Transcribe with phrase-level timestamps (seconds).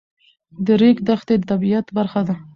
[0.65, 2.35] د ریګ دښتې د طبیعت برخه ده.